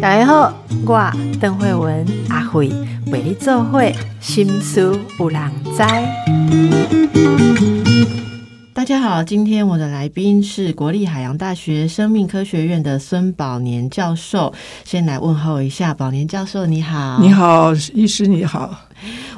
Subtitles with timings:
[0.00, 0.52] 大家好，
[0.84, 2.70] 我邓慧文阿慧
[3.06, 5.82] 为你做会心思有人知。
[8.74, 14.52] 大家好，今天我的来宾是国立海洋大学生命科学院的孙宝年教授。
[14.84, 17.18] 先来问候一下，宝年教授，你好。
[17.20, 18.88] 你好，医师你好。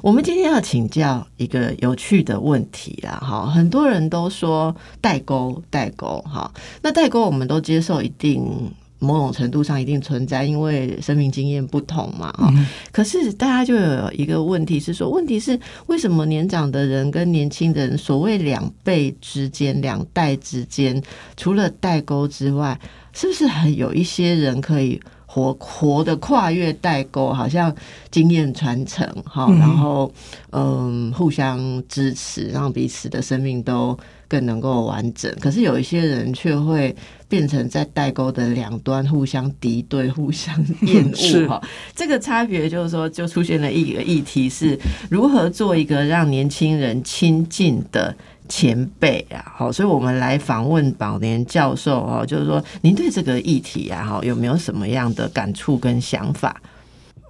[0.03, 6.53] 我们今天要请教一个有趣的问题啦，哈，很多人都说代沟，代沟，哈，
[6.83, 8.71] 那代沟我们都接受一定。
[9.01, 12.51] 某种程度上一定存在，因为生命经验不同嘛，哈。
[12.91, 21.02] 可是大家就有一个问题是说，问题是为什么年长的人跟年轻人，所谓两辈之间、两代之间，
[21.37, 22.80] 除了代沟之外，
[23.12, 24.99] 是不是还有一些人可以
[25.34, 27.74] 活活的跨越代沟，好像
[28.09, 30.12] 经验传承，哈，然后
[30.51, 33.98] 嗯，互相支持，让彼此的生命都。
[34.27, 36.97] 更能够完整，可是有一些人却会
[37.29, 41.62] 变成在代沟的两端互相敌对、互相厌恶哈。
[41.95, 44.77] 这个差别就是说，就出现了一个议题：是
[45.09, 48.16] 如何做一个让年轻人亲近的
[48.48, 49.52] 前辈啊。
[49.56, 56.60] 好，所以我们来访问宝年教授哦，就是说您对这个议题啊，哈，有没有什么样的感触跟想法？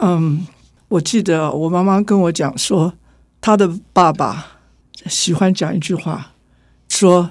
[0.01, 0.47] 嗯，
[0.89, 2.93] 我记得我妈妈跟我讲说，
[3.41, 4.47] 她的爸爸
[5.07, 6.33] 喜欢讲一句话。
[6.89, 7.31] 说，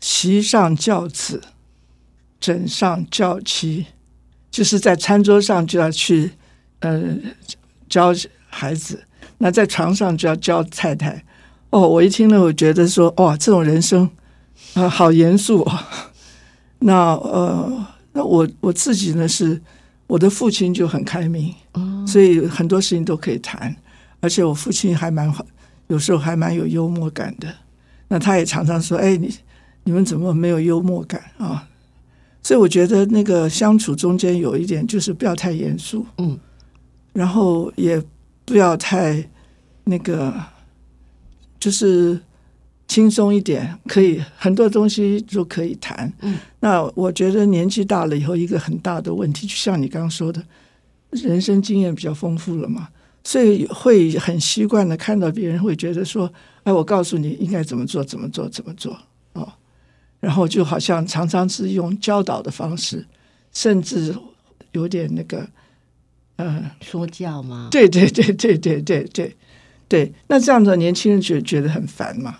[0.00, 1.42] 席上教子，
[2.40, 3.86] 枕上教妻，
[4.50, 6.30] 就是在餐桌上就要去，
[6.78, 7.02] 呃，
[7.88, 8.14] 教
[8.48, 8.96] 孩子；
[9.38, 11.22] 那在床上就要教太太。
[11.70, 14.08] 哦，我一听了，我觉得说，哇，这种人生
[14.74, 15.88] 啊，好严肃啊。
[16.80, 19.60] 那呃，那我我自己呢，是
[20.06, 21.54] 我的父亲就很开明，
[22.06, 23.74] 所以很多事情都可以谈，
[24.20, 25.44] 而且我父亲还蛮好，
[25.88, 27.52] 有时候还蛮有幽默感的。
[28.08, 29.34] 那他也常常说：“哎，你
[29.84, 31.68] 你们怎么没有幽默感啊？”
[32.42, 36.38] 所以我觉得那个相处中间有一点就是不要太严肃，嗯，
[37.12, 38.02] 然后也
[38.46, 39.22] 不要太
[39.84, 40.32] 那个，
[41.58, 42.20] 就是
[42.86, 46.12] 轻松一点，可以很多东西都可以谈。
[46.20, 50.42] 嗯，那我觉得年纪大了以后，一个很大的问题，就像你刚刚说的，
[51.10, 52.88] 人生经验比较丰富了嘛。
[53.24, 56.32] 所以会很习惯的看到别人会觉得说
[56.64, 58.96] ：“哎，我告诉你应该怎么做，怎么做，怎么做。”
[59.34, 59.46] 哦，
[60.18, 63.06] 然后就好像常常是用教导的方式，
[63.52, 64.16] 甚至
[64.72, 65.46] 有点那个，
[66.36, 67.68] 呃，说教吗？
[67.70, 69.36] 对对对对对对对
[69.88, 70.12] 对。
[70.28, 72.36] 那这样的年轻人觉觉得很烦嘛？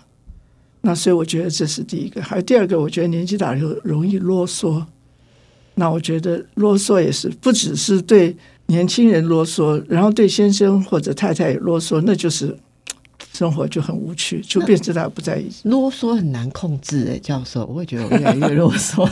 [0.81, 2.21] 那所以我觉得这是第一个。
[2.21, 4.83] 还有第二个，我觉得年纪大了容易啰嗦。
[5.75, 8.35] 那我觉得啰嗦也是不只是对。
[8.67, 12.55] 年轻人啰嗦，然后对先生或者太太也啰嗦，那就是
[13.33, 15.49] 生活就很无趣，就变成他不在意。
[15.63, 19.09] 啰嗦很难控制，哎，教授，我会觉得我越来越啰嗦。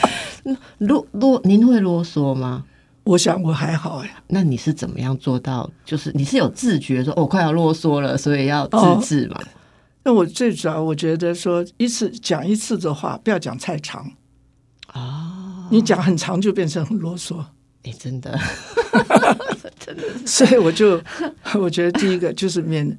[0.78, 2.64] 啰啰，您会啰嗦吗？
[3.06, 4.10] 我想我还好哎。
[4.26, 5.70] 那你是怎么样做到？
[5.84, 9.40] 就是你是有自觉说，我快要啰嗦了，所以要自制嘛？
[10.02, 14.12] 那我最主要，我觉得说一次讲一次的话，不要讲太长
[14.88, 15.68] 啊。
[15.70, 17.44] 你讲很长就变成很啰嗦。
[17.84, 18.36] 哎，真的，
[19.78, 21.00] 真的，所以我就
[21.60, 22.98] 我觉得第一个就是免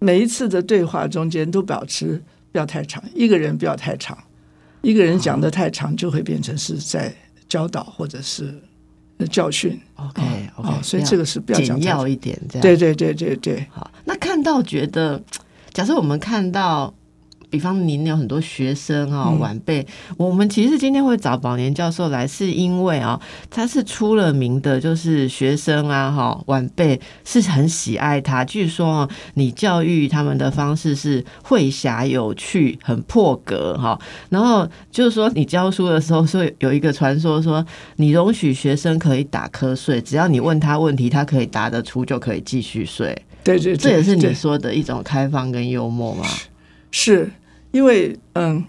[0.00, 4.16] 每一次的对话中间都保持不要太长，一个人不要太长，
[4.82, 7.14] 一个人讲的太长就会变成是在
[7.48, 8.60] 教导或者是
[9.30, 9.80] 教训。
[9.94, 13.66] OK，OK，所以这个是比较简要一点，这样对对对对对。
[13.70, 15.22] 好，那看到觉得，
[15.72, 16.92] 假设我们看到。
[17.54, 28.44] 比方您有很多学生啊，晚辈，我们其实今天会找宝年教授来，是因为啊，他是出了名的，就是学生啊，哈，晚辈是很喜爱他。
[28.44, 33.96] 据说你教育他们的方式是会侠有趣，很破格哈。
[34.30, 37.64] 然后就是说，你教书的时候，说有一个传说，说
[37.98, 43.16] 你容许学生可以打瞌睡，只要你问他问题，他可以答得出，就可以继续睡。
[43.44, 46.24] 对对，这也是你说的一种开放跟幽默吗？
[46.90, 47.30] 是。
[47.74, 48.64] 因为嗯，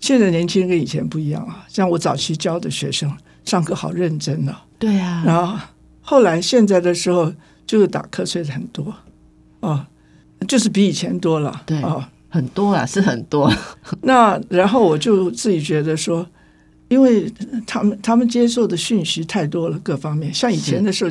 [0.00, 1.66] 现在年轻人跟以前不一样啊。
[1.68, 3.14] 像我早期教的学生，
[3.44, 4.64] 上课好认真啊。
[4.78, 5.22] 对啊。
[5.26, 5.58] 然后
[6.00, 7.30] 后来现在的时候，
[7.66, 8.94] 就是打瞌睡的很多
[9.60, 9.86] 哦，
[10.48, 11.62] 就是比以前多了。
[11.66, 13.52] 对哦，很多啊，是很多。
[14.00, 16.26] 那然后我就自己觉得说，
[16.88, 17.30] 因为
[17.66, 20.32] 他们他们接受的讯息太多了，各方面。
[20.32, 21.10] 像以前的时候，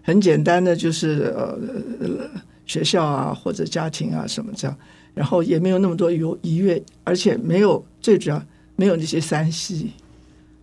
[0.00, 2.30] 很简单的就是呃
[2.64, 4.74] 学校啊或者家庭啊什么这样。
[5.14, 8.42] 然后也没有那么多游愉悦，而且没有最主要
[8.76, 9.90] 没有那些三 C，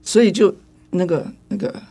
[0.02, 0.56] 所以就
[0.92, 1.82] 那个那个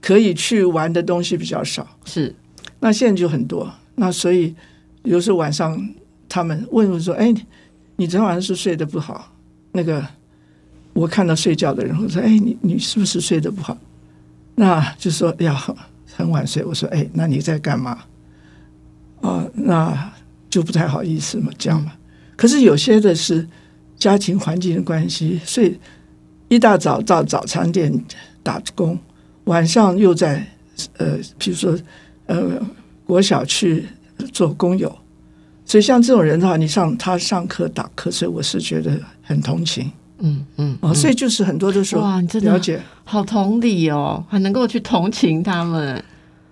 [0.00, 1.86] 可以去玩的东西比较少。
[2.04, 2.34] 是，
[2.80, 3.72] 那现在就很多。
[3.96, 4.54] 那所以
[5.02, 5.88] 有时候晚上
[6.28, 7.34] 他们问我说：“哎，
[7.96, 9.32] 你昨天晚上是睡得不好？”
[9.72, 10.06] 那个
[10.92, 13.76] 我看到睡觉的人，我说：“哎，你你是不是睡得不好？”
[14.54, 15.74] 那就说呀很
[16.14, 16.64] 很晚睡。
[16.64, 18.04] 我说：“哎，那你在干嘛？”
[19.20, 20.12] 啊，那
[20.48, 21.92] 就不太好意思嘛，这样嘛。
[22.36, 23.46] 可是有些的是
[23.96, 25.78] 家庭环境的关系，所以
[26.48, 27.92] 一大早到早餐店
[28.42, 28.98] 打工，
[29.44, 30.46] 晚上又在
[30.96, 31.76] 呃，比如说
[32.26, 32.60] 呃，
[33.04, 33.86] 国小去
[34.32, 34.96] 做工友。
[35.64, 39.90] 所以像这种人的话，你上他上课打瞌睡，我是觉得很同情。
[40.20, 46.02] 嗯嗯，哦，所以就是很多的时候，哇，你真的了解，好同理哦，还能够去同情他们。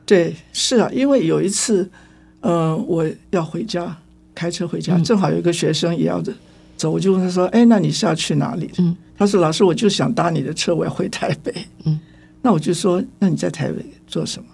[0.04, 1.88] 对，是啊，因为有一次，
[2.46, 3.96] 呃，我要回家，
[4.32, 6.22] 开车回家，正好有一个学生也要
[6.76, 11.52] 走，我就问他说：“哎，那你是要去哪里？”嗯，他说：“老师，我就想搭你的车，我要回台北。”
[11.84, 11.98] 嗯，
[12.42, 14.48] 那我就说：“那你在台北做什么？”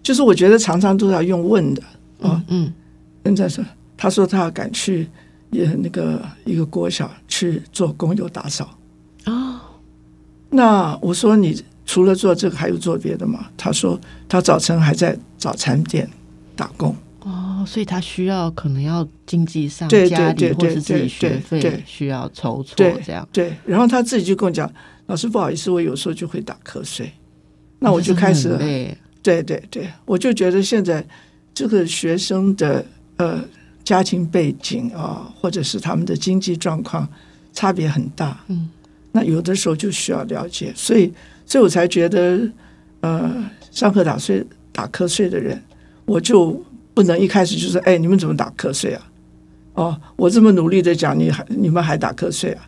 [0.00, 1.82] 就是我觉得常常都要用问的
[2.22, 2.72] 啊，嗯，
[3.24, 3.64] 人家说。
[3.96, 5.08] 他说他要赶去
[5.50, 8.76] 也那个一个国小去做工友打扫
[9.26, 9.58] 哦。
[10.50, 13.46] 那我说你除了做这个还有做别的吗？
[13.56, 13.98] 他说
[14.28, 16.08] 他早晨还在早餐店
[16.54, 23.28] 打工哦，所以他需要可能要经济上对家里对或是自己学费需要筹措这样。
[23.32, 24.72] 对，然后他自己就跟我讲，
[25.06, 27.12] 老师不好意思，我有时候就会打瞌睡。
[27.80, 28.48] 那我就开始
[29.22, 31.04] 对对对，我就觉得现在
[31.52, 32.84] 这个学生的
[33.16, 33.44] 呃。
[33.84, 37.06] 家庭背景啊，或者是他们的经济状况
[37.52, 38.70] 差别很大，嗯，
[39.12, 41.12] 那有的时候就需要了解，所以，
[41.44, 42.50] 所以我才觉得，
[43.02, 44.42] 呃，上课打睡
[44.72, 45.62] 打瞌睡的人，
[46.06, 49.02] 我就不能一开始就说，哎，你们怎么打瞌睡啊？
[49.74, 52.64] 哦，我这么努力的讲，你还你们还打瞌睡啊？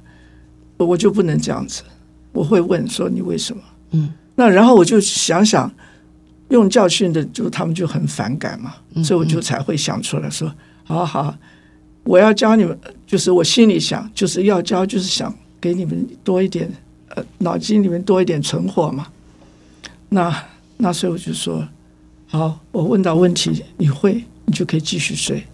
[0.78, 1.82] 我就不能这样子，
[2.32, 3.62] 我会问说你为什么？
[3.92, 5.72] 嗯，那然后我就想想，
[6.48, 8.74] 用教训的，就他们就很反感嘛，
[9.04, 10.52] 所以我就才会想出来说。
[10.84, 11.34] 好好，
[12.02, 16.70] 我要教你们，就是我心里想，就是要教，就是想给你们多一点，
[17.14, 19.06] 呃，脑筋里面多一点存货嘛。
[20.08, 20.44] 那
[20.76, 21.66] 那所以我就说，
[22.28, 25.44] 好，我问到问题，你会，你就可以继续睡。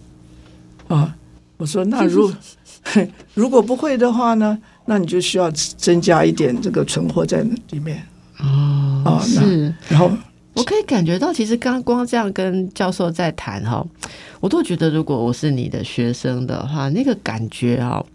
[0.87, 1.15] 啊，
[1.57, 2.31] 我说那如
[3.33, 8.03] 如果不会的话呢，那你就需要增加一点这个存货在里面。
[8.39, 10.11] 哦，啊，是，然后。
[10.53, 13.85] 我可以感觉到，其实刚光这样跟教授在谈哈，
[14.39, 18.05] 我都觉得，如果我是你的学生的话，那个感觉哈，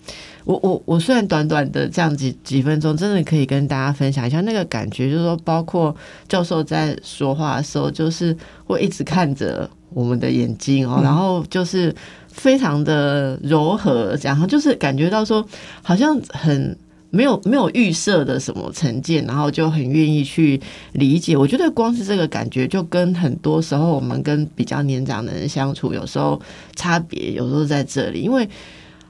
[0.45, 5.95] 我我我虽然短短的这样几几分钟，真的可以跟大家分享一下那个感觉，就是说，包括
[6.29, 8.37] 教授在说话的时候，就是
[8.67, 11.95] 会一直看着我们的眼睛哦，然后就是
[12.29, 15.45] 非常的柔和，然后就是感觉到说，
[15.83, 16.77] 好像很。
[17.11, 20.61] 没有没有预设的什么成见，然后就很愿意去
[20.93, 21.35] 理解。
[21.35, 26.39] 我觉得光是这个感觉，就跟很多时候我们跟比较年长的人相处，有时候
[26.77, 28.21] 差别有时候在这里。
[28.21, 28.47] 因为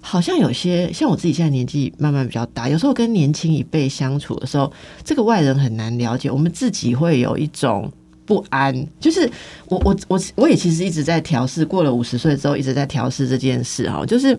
[0.01, 4.73] 好像有些像我自己现在年纪慢慢比较大，有时候跟年轻一辈相处的时候，
[5.03, 7.91] 这个外人很难了解，我们自己会有一种
[8.25, 8.87] 不安。
[9.01, 9.29] 就是
[9.67, 14.39] 我我我我也其实一直在调试，过了五十岁之后一直在调试这件事哈，就是。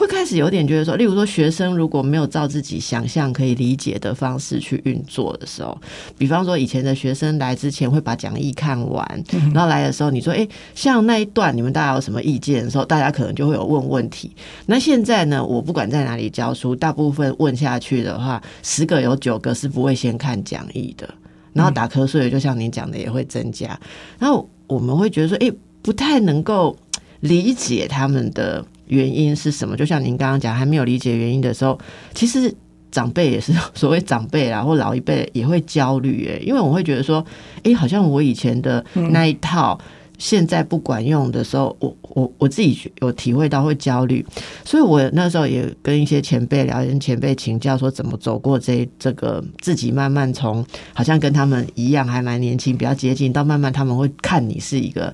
[0.00, 5.78] 会开始有点觉得说，例如说学生如果没有照自己想象可以理解的方式去运作的时候，
[6.16, 14.34] 比方说以前的学生来之前会把讲义看完，然后来的时候你说，哎，像那一段你们大家有什么意见的时候，大家可能就会有问问题。
[14.64, 21.06] 那现在呢，我不管在哪里教书，大部分问下去的话，十个有九个是不会先看讲义的，
[21.52, 23.78] 然后打瞌睡，就像您讲的也会增加。
[24.18, 25.52] 然后我们会觉得说，哎，
[25.82, 26.74] 不太能够
[27.20, 28.64] 理解他们的。
[28.90, 29.76] 原因是什么？
[29.76, 31.78] 就像您刚刚讲，还没有理解原因的时候，
[32.14, 32.54] 其实
[32.90, 37.24] 长辈也是 所谓长辈啊，或老一辈也会焦虑诶，因为我会觉得说，
[37.64, 39.80] 哎，好像我以前的那一套。
[40.22, 44.22] 现在不管用的时候，我我我自己有体会到会焦虑，
[44.66, 55.10] 所以我那时候也跟一些前辈聊，跟前辈请教说怎么走过这这个自己慢慢从好像跟他们一样还蛮年轻，比较接近，到慢慢他们会看你是一个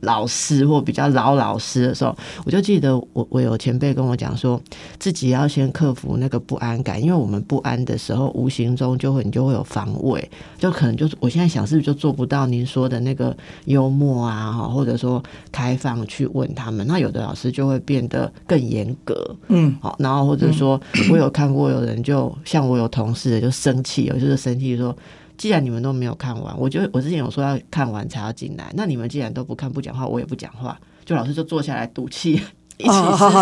[0.00, 4.60] 老师或比较老老师的时候，我就记得我我有前辈跟我讲说，
[4.98, 14.52] 自己要先克服那个不安感，因为我们不安的时候，无形中就会你就会有防卫，就可能就是我现在想是不是就做不到您说的那个幽默啊。
[14.52, 24.96] 好，或者说开放去问他们，那有的老师就会变得更严格，嗯，好，然后或者说我有看过有人就像我有同事就生气，有就是生气说，
[25.38, 32.42] 既然你们都没有看完，我就我之前有说要看完才要进来，那你们既然都不看不讲话，我也不讲话，就老师就坐下来赌气。
[32.78, 32.92] 一起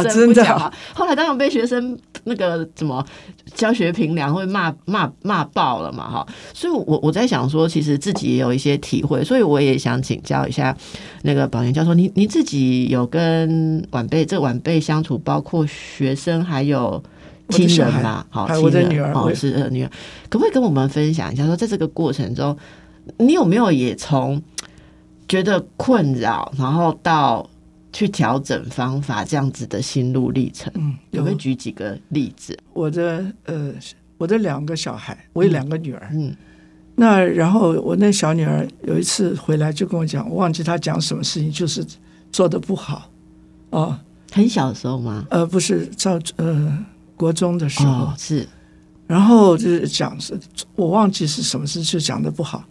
[0.02, 3.06] 师生不讲话，后来当然被学生那个怎么
[3.54, 10.74] 教学评量会骂骂骂爆了嘛哈，所以我我在想说，其实自己也有一些体会，所以我也想请教一下
[11.20, 17.04] 那个保研教授，你你自己有跟晚辈这晚辈相处，包括学生还有
[17.48, 19.90] 亲人吧，好，亲人有我的女儿，哦，是呃女儿，
[20.28, 22.56] 可不可以跟我们分享一下，说在这个过程中，
[23.18, 24.42] 你有没有也从
[25.28, 27.48] 觉得困扰，然后到
[27.92, 30.72] 去调整方法这样子的心路历程？
[30.76, 32.58] 嗯，有有没有举几个例子？
[32.72, 33.72] 我的呃，
[34.18, 36.08] 我的两个小孩，我有两个女儿。
[36.12, 36.34] 嗯
[36.98, 41.84] 那然后我那小女儿有一次回来就跟我讲，我忘记她讲什么事情，就是
[42.32, 43.10] 做的不好。
[43.68, 43.98] 哦，
[44.32, 45.26] 很小的时候吗？
[45.28, 46.86] 呃，不是照呃
[47.16, 48.46] 国中的时候，哦，是
[49.06, 50.38] 然后就是讲是，
[50.74, 52.62] 我忘记是什么事，就讲的不好，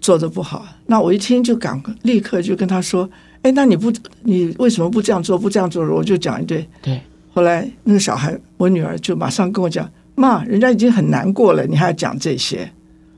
[0.00, 0.66] 做的不好。
[0.86, 3.08] 那我一听就赶立刻就跟他说
[3.42, 5.38] ：“哎，那你不你为什么不这样做？
[5.38, 6.68] 不这样做？”我就讲一堆。
[6.82, 7.00] 对，
[7.32, 12.70] 后来那个小孩，我女儿就马上跟我讲：“妈，人家已经很难过了，你还要讲这些？”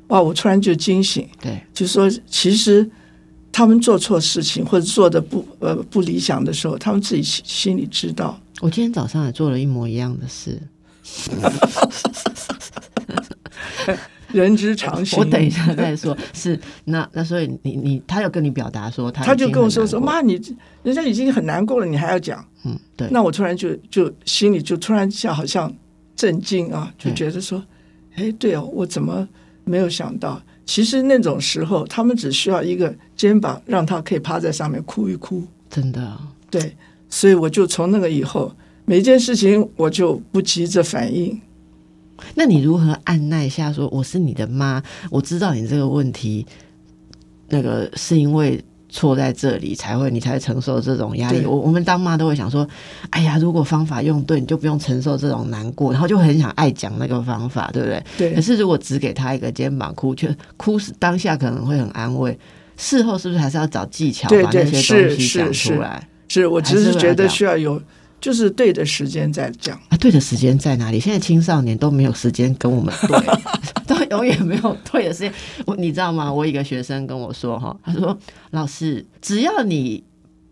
[0.08, 0.22] 哇！
[0.22, 2.90] 我突然就惊醒，对，就说其实
[3.50, 8.38] 他们做错事情或者做的不呃不理想的时候，他们自己心心里知道。
[8.60, 10.60] 我今天早上也做了一模一样的事。
[14.32, 15.18] 人之常情。
[15.18, 16.16] 我等一下再说。
[16.34, 25.72] 是那那所以你你他有跟你表达说他他就跟我说说：“很难过妈，你人家已经很难过了，你还要讲。”嗯对，那我突然就就心里就突然下好像
[26.14, 27.64] 震惊啊，就觉得说，
[28.16, 29.26] 哎，对哦，我怎么
[29.64, 30.42] 没有想到？
[30.68, 35.42] 其实那种时候，他们只需要一个肩膀，让他可以趴在上面哭一哭。
[35.70, 36.76] 真的啊对，
[37.08, 41.40] 所以我就从那个以后，每件事情我就不急着反应。
[42.34, 46.46] 那你如何按耐下说我是你的妈，我知道你这个问题，
[47.48, 51.44] 那个是因为错在这里才会你才会承受这种压力。
[51.44, 52.66] 我我们当妈都会想说，
[53.10, 58.02] 哎呀，如果方法用对，你就不用承受这种难过，然后就很想爱讲那个方法，对不对？
[58.16, 62.38] 对可是如果只给他一个肩膀哭，却哭是当下可能会很安慰，
[62.76, 66.08] 事后是不是还是要找技巧对对把那些东西讲是是出来？
[66.28, 67.80] 是我只是觉得需要有，
[68.20, 69.74] 就是对的时间在讲。
[69.88, 71.00] 啊，对的时间在哪里？
[71.00, 73.18] 现在青少年都没有时间跟我们对，
[73.88, 75.32] 都 永远没有对的时间。
[75.66, 76.32] 我你知道吗？
[76.32, 78.16] 我一个学生跟我说哈，他说
[78.50, 80.04] 老师，只要你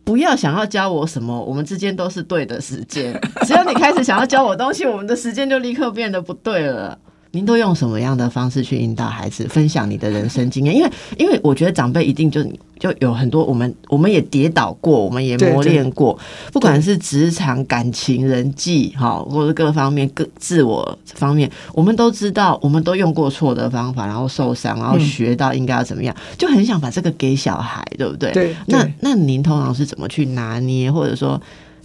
[0.02, 3.20] 不要想要教我什么，我们之间都是对的时间。
[3.44, 6.98] 只要你开始想要教我东西，我们的时间就立刻变得不对了。
[7.36, 10.74] 您都用什么样的方式去引导孩子分享你的人生经验？
[10.74, 12.42] 因为，因为我觉得长辈一定就
[12.80, 16.18] 就有很多，我们我们也跌倒过，我们也磨练过，
[16.50, 28.32] 不管是职场、感情、人际，哈，或者各方面、各自我方面，我们都知道，我们都用过错的方法，然后受伤，然后嗯学到应该要怎么样，就很想把这个给小孩，对不对？
[28.32, 31.38] 对那那您通常是怎么去拿捏，或者说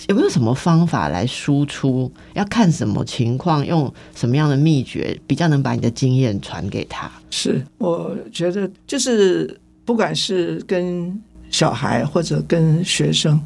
[0.08, 2.12] 有没有什么方法来输出？
[2.34, 7.10] 要看什么情况，用什么样的秘诀，比较能把你的经验传给他？
[7.30, 13.40] 是，我觉得就是不管是跟小孩或者跟学生，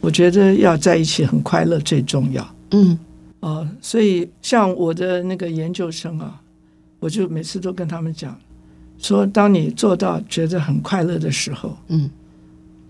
[0.00, 2.54] 我觉得要在一起很快乐最重要。
[2.70, 2.98] 嗯
[3.40, 6.40] 哦，所以像我的那个研究生啊，
[6.98, 8.36] 我就每次都跟他们讲，
[8.98, 12.10] 说当你做到觉得很快乐的时候，嗯，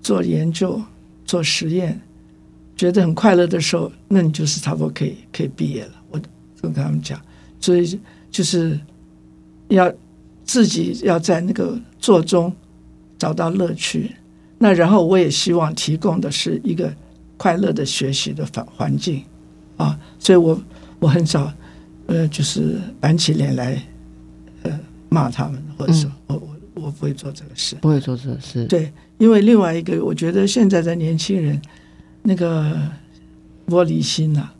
[0.01, 0.81] 做研究、
[1.25, 2.01] 做实验，
[2.77, 5.93] 觉得很快乐的时候，那你就是差不多可以可以毕业了。
[6.11, 6.27] 我就
[6.61, 7.21] 跟他们讲，
[7.59, 7.99] 所以
[8.31, 8.79] 就是
[9.69, 9.93] 要
[10.45, 12.53] 自己要在那个做中
[13.19, 14.13] 找到乐趣。
[14.59, 16.95] 那然后我也希望提供的是一个
[17.37, 19.23] 快乐的学习的环环境
[19.77, 20.59] 啊，所以我
[20.99, 21.53] 我很少
[22.07, 23.83] 呃就是板起脸来
[24.63, 27.77] 呃骂他们，或者说我我我不会做这个事。
[27.83, 28.65] 不会做这个事。
[28.65, 31.61] 对，因为另外一个，我觉得现在的年轻人
[32.29, 32.77] 那个
[33.69, 34.51] 玻璃心呐、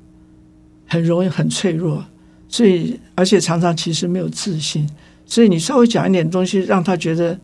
[0.87, 2.05] 很容易很脆弱，
[2.49, 4.89] 所以而且常常其实没有自信，
[5.27, 7.37] 所以你稍微讲一点东西，让他觉得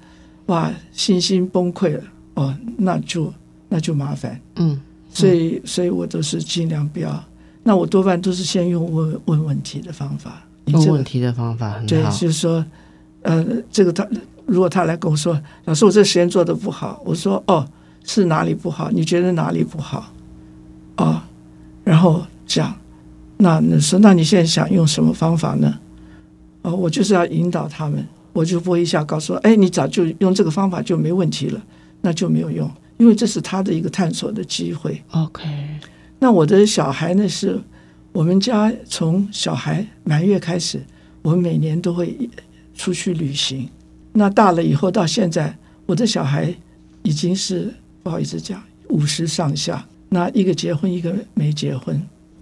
[0.46, 3.34] 哇信心崩溃了，哦，那就
[3.68, 4.40] 那就麻烦。
[4.56, 4.80] 嗯，
[5.12, 7.24] 所以，所以我都是尽量不要。
[7.64, 10.46] 那我多半都是先用问问问题的方法。
[10.64, 12.64] 你这个问问题的方法很对，就是说，
[13.22, 14.06] 呃，这个他
[14.46, 17.68] 如果他来跟我说，老师，我这个实验做的不好，我说哦，
[18.04, 18.90] 是哪里不好？
[18.90, 20.12] 你觉得哪里不好？
[20.96, 21.22] 哦，
[21.84, 22.74] 然后讲，
[23.38, 25.78] 那你说，那你现在想用什么方法呢？
[26.62, 31.60] 哦，我就是要引导他们，我就不会一下告诉说，哎，你早就用这个方法就没问题了，
[32.00, 35.02] 那就没有用，因为这是他的一个探索的机会。
[35.10, 35.42] OK，
[36.18, 37.60] 那我的小孩呢，是
[38.12, 40.84] 我们家从小孩满月开始，
[41.22, 42.30] 我们每年都会
[42.74, 43.68] 出去旅行。
[44.12, 45.56] 那大了以后到现在，
[45.86, 46.54] 我的小孩
[47.02, 52.00] 已经是不好意思讲五十上下，那一个结婚，一个没结婚。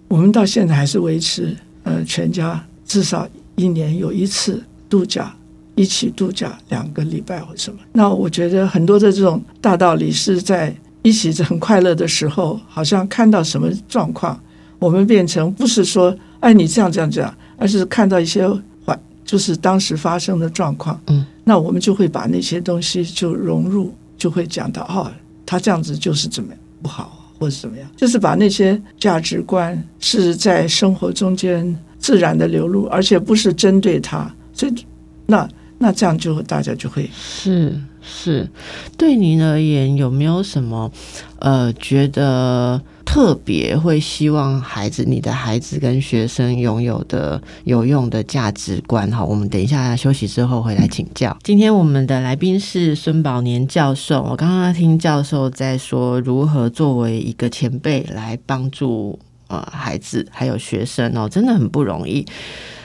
[0.09, 5.33] 我们到现在还是维持呃全家至少一年有一次度假，
[5.76, 7.79] 一起度假两个礼拜或什么。
[7.93, 14.38] 那我觉得很多的这种大道理是在一起很快乐的时候，好像看到什么状况，
[14.79, 18.49] 我们变成不是说哎，你这样这样这样，而是看到一些
[18.85, 25.11] 环，就是当时发生的状况，嗯，那我们就会把那些东西就融入，就会讲到哦，
[25.50, 34.87] 他这样子就是怎么样不好，或者怎么样，就是把那些价值观是在生活中间自然的流露，而且不是针对他，所以
[35.26, 37.75] 那那这样就大家就会是。
[38.12, 38.50] 是，
[38.99, 40.90] 对您而言有没有什么
[41.38, 49.09] 呃觉得特别会希望孩子、你的孩子跟学生拥有的有用的价值观？
[49.11, 51.37] 哈，我们等一下休息之后回来请教。
[51.45, 62.26] 今天我们的来宾是孙宝年教授，我刚刚听教授在说如何作为一个前辈来帮助呃孩子还有学生哦，真的很不容易。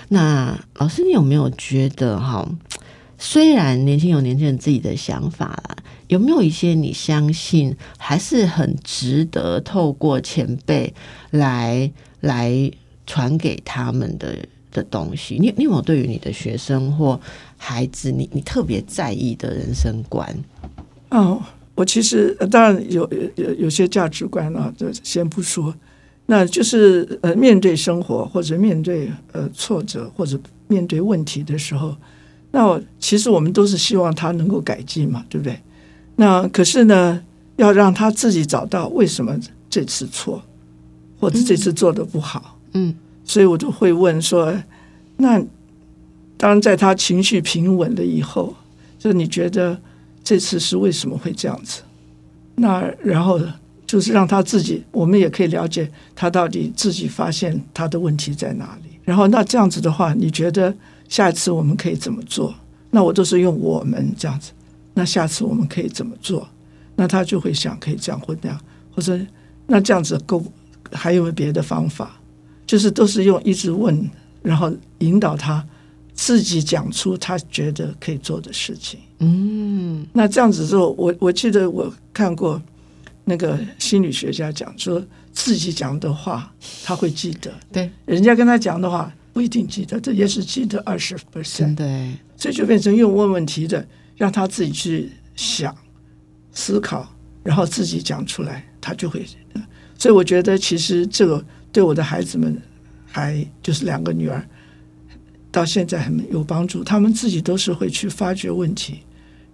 [0.10, 2.48] 那老师，你有没有觉得哈？
[3.18, 10.94] 虽然年轻有年轻人自己的想法啦，有没有一些你相信还是很值得透过前辈
[11.32, 12.72] 来来
[13.08, 14.38] 传给他们的
[14.72, 15.38] 的东西？
[15.40, 17.20] 你你有没有对于你的学生或
[17.58, 20.36] 孩子，你你特别在意的人生观？
[21.10, 21.42] 哦，
[21.74, 25.74] 我其实呃当然有有有些价值观啊，就先不说，
[26.26, 31.96] 那就是呃面对生活或者面对呃挫折或者面对问题的时候。
[32.56, 35.60] 那其实我们都是希望他能够改进嘛，对不对？
[36.16, 37.22] 那可是呢，
[37.58, 39.38] 要让他自己找到为什么
[39.70, 40.42] 这次错，
[41.20, 42.96] 或者这次做的不好，嗯，
[43.26, 44.56] 所以我就会问说：
[45.18, 45.44] 那
[46.38, 48.56] 当在他情绪平稳了以后，
[48.98, 49.78] 就你觉得
[50.24, 51.82] 这次是为什么会这样子？
[52.56, 53.38] 那然后
[53.86, 58.98] 就是让他自己，我们也可以了解他到底自己发现他的问题在哪里。
[59.04, 60.74] 然后那这样子的话，你觉得？
[61.08, 62.54] 下一次我们可以怎么做？
[62.92, 64.52] 那我都是用我们这样子。
[64.94, 66.48] 那下次我们可以怎么做？
[66.96, 68.60] 那他就会想可以这样或那样，
[68.90, 69.20] 或者
[69.68, 70.42] 那这样子够？
[70.92, 72.18] 还有没有别的方法？
[72.66, 74.10] 就是都是用一直问，
[74.42, 75.62] 然后引导他
[76.14, 79.00] 自己讲出他觉得可以做的事情。
[79.20, 82.62] 嗯，那这样子之后，我我记得我看过
[83.26, 85.04] 那个心理学家讲说，
[85.34, 86.50] 自己讲的话
[86.86, 89.12] 他会记得，对，人家跟他讲的话。
[89.36, 95.76] 不一定记得，这也是记得二十 percent，对，所以就变成用问问题的，让他自己去想、
[96.54, 97.06] 思考，
[97.44, 99.26] 然后自己讲出来，他就会。
[100.00, 101.44] 所以我觉得，其实这个
[101.74, 102.58] 对我的孩子们，
[103.06, 104.42] 还就是两个女儿，
[105.52, 106.82] 到现在很有帮助。
[106.82, 109.02] 他们自己都是会去发掘问题，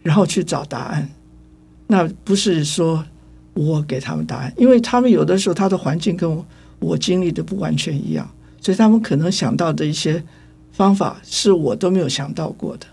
[0.04, 1.10] 然后去找答案。
[1.88, 3.04] 那不是说
[3.56, 6.46] 我给他们答案，因为他们有的时候他的环境跟我
[6.78, 8.32] 我经历的不完全一样。
[8.62, 10.24] 所以他们可能想到的一些
[10.71, 12.86] 方法，是我都没有想到过的。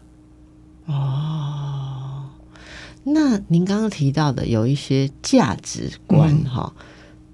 [0.87, 2.25] 哦，
[3.05, 6.73] 那您刚刚提到的有一些价值观哈，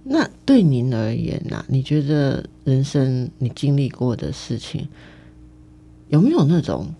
[0.02, 1.64] 那对您而言呢？
[1.68, 4.88] 你觉得人生你经历过的事情，
[6.08, 6.92] 有没有那种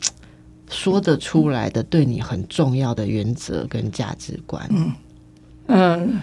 [0.70, 4.64] 说得出来的对你很重要的原则跟价值观？
[4.70, 4.92] 嗯
[5.66, 6.20] 嗯，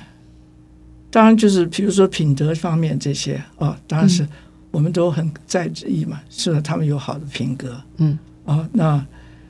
[1.10, 4.26] 当然就是比如说品德方面这些哦，当然是。
[4.71, 9.05] 我们都很在意嘛，是他们有好的品格，嗯，哦，那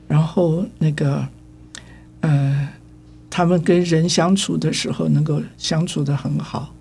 [0.08, 1.24] 然后那个，
[2.22, 2.68] 呃，
[3.30, 6.74] 他们跟人相处的时候能够相处的很好，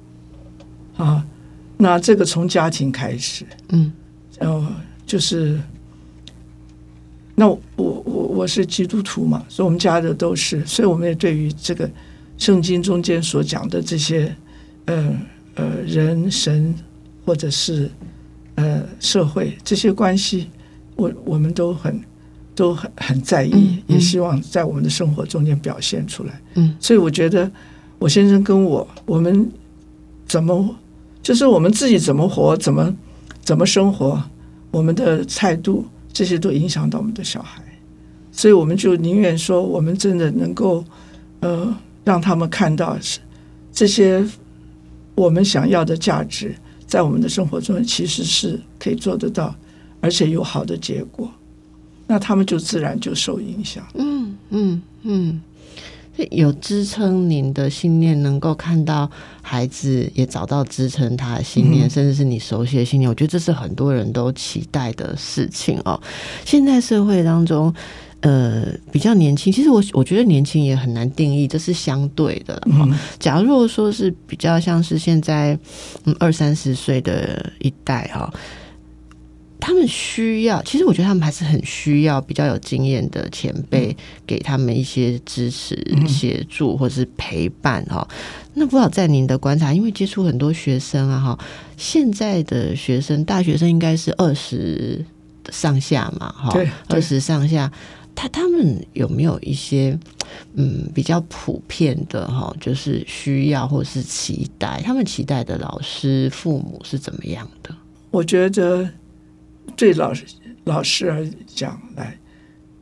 [0.97, 1.23] 啊，
[1.77, 3.93] 那这个从家庭开始，嗯，
[4.39, 4.65] 然后
[5.06, 5.62] 就是，
[7.36, 11.88] 那我我我是基督徒嘛，所以我们家的都是，所以我们也对于这个
[12.39, 14.36] 圣经中间所讲的这些，
[14.86, 15.15] 呃
[15.54, 16.73] 呃，人神
[17.23, 17.88] 或者是。
[18.56, 20.50] 呃，社会这些关系，
[20.96, 22.00] 我我们都很
[22.54, 26.42] 都很很在意，也希望在我们的生活中间表现出来。
[26.56, 27.50] 嗯，所以我觉得
[27.98, 29.50] 我先生跟我，我们
[30.28, 30.76] 怎么
[31.24, 32.94] 就是我们自己怎么活，怎么
[33.42, 34.22] 怎么生活，
[34.70, 37.64] 我们的态度这些都影响到我们的小孩，
[38.32, 40.84] 所以我们就宁愿说，我们真的能够
[41.40, 43.20] 呃让他们看到是
[43.72, 44.24] 这些
[45.16, 46.54] 我们想要的价值。
[46.91, 49.56] 在我们的生活中，其实是可以做得到，
[50.01, 51.32] 而且有好的结果，
[52.06, 53.82] 那他们就自然就受影响。
[53.93, 55.41] 嗯嗯嗯，
[56.32, 59.10] 有支撑您的信念，能够看到
[59.41, 65.97] 孩子也找到支撑他的信念，甚至是你熟悉的信念，我觉得这是很多人都期待的事情哦。
[66.43, 67.73] 现在社会当中。
[68.22, 72.62] 呃，比较年轻，其实我我觉得年轻也很难定义，这是相对的。
[72.68, 75.58] 嗯，假如说是比较像是现在
[76.06, 78.32] 嗯二三十岁的一代哈，
[79.60, 85.76] 他们需要，其实我觉得他们还是很需要比较有经验的前辈给他们一些支持、
[86.08, 88.08] 协助或者是陪伴哈。
[88.54, 91.40] 那不知道在您的观察，因为接触很多学生啊哈，
[91.76, 95.04] 现在的学生大学生应该是二十
[95.50, 96.54] 上下嘛哈，
[96.88, 97.72] 二十上下。
[98.13, 99.97] 他他们有没有一些
[100.56, 104.82] 嗯比较普遍的哈，就是需要或是期待？
[104.84, 107.76] 他们期待的老师、父母是怎么样的？
[108.12, 108.89] 我觉得
[109.76, 110.26] 对老师
[110.65, 112.17] 老师而讲来，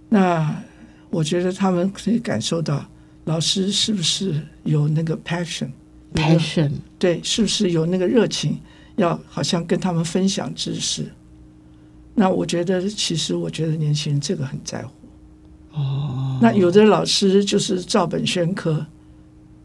[0.10, 0.64] 那
[1.10, 2.86] 我觉得他们可以感受到
[3.26, 8.60] 老师是不是有那个 passion，passion 对，是不是有那个热情，
[8.96, 11.06] 要好像跟他们分享知识？
[12.16, 14.92] 那我觉得，其实我觉得年轻人这个很在乎。
[15.74, 18.86] 哦，那有的老师就是照本宣科，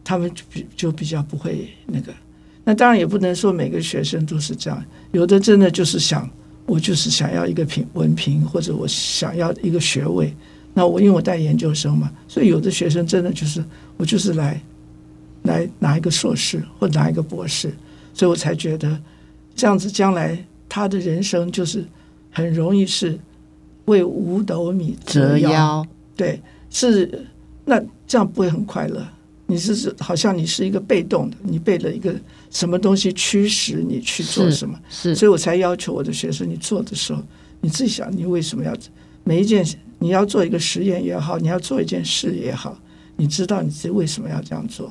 [0.02, 2.12] 他们就比就比较不会那个。
[2.64, 6.28] 那当然也不能说每个学生都是这样，有的真的就是想，
[6.66, 10.34] 我就是想要一个评文凭，或者我想要一个学位。
[10.72, 13.62] 那我因为我带研究生嘛，所以有的学生真的就是
[13.96, 14.60] 我就是来
[15.42, 17.72] 来拿一个硕士或拿一个博士，
[18.12, 18.98] 所以我才觉得
[19.54, 21.84] 这样子将来他的人生就是
[22.30, 23.18] 很容易是
[23.84, 25.86] 为五斗米折腰。
[26.16, 27.26] 对，是
[27.64, 29.06] 那这样不会很快乐。
[29.46, 32.14] 你是好像你是一个被动的，你被了一个
[32.50, 37.22] 什么东西驱使你去做什么，是，所以我才要求我的学生，你做的时候
[37.60, 38.74] 你自己想，你为什么要
[39.22, 39.62] 每一件
[39.98, 42.80] 你要做一个实验也好，你要做一件事也好，
[43.16, 44.90] 你知道你自己为什么要这样做，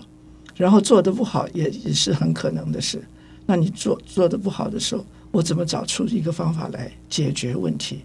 [0.55, 3.01] 然后做的不好也也是很可能的事。
[3.47, 8.01] 那你做做的不好的时候，我怎么找出一个方法来解决问题？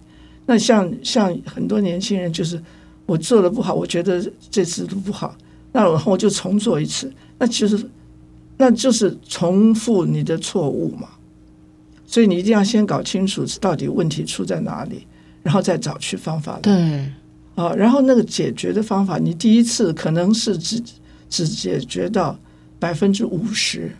[0.47, 2.59] 那像像很多年轻人就是。
[3.09, 5.35] 我做的不好，我觉得这次都不好，
[5.73, 7.11] 那我我就重做一次。
[7.39, 7.83] 那其实
[8.59, 11.09] 那就是重复你的错误嘛。
[12.07, 15.07] 所以你一定要先搞清楚到底问题出在哪里，
[15.43, 16.59] 然后再找去方法。
[16.61, 16.75] 对，
[17.55, 20.83] 啊，然后那个解决的方法，你第一次可能是只
[21.31, 22.39] 只解决到
[22.79, 23.91] 百分之五十，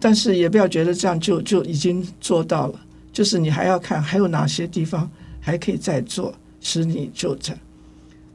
[0.00, 2.80] 但是也不要觉得这样就就已经做到了，
[3.12, 7.54] 就是你还要看还有哪些地方还可以再做，使你就这。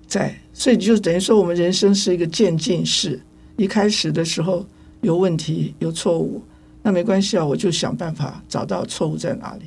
[0.09, 3.21] 在，所以就等于说，我们人生是一个渐进式。
[3.55, 4.65] 一开始的时候
[5.01, 6.41] 有问题、有错误，
[6.81, 9.65] 那没关系啊，我就想办法找到错误在哪里，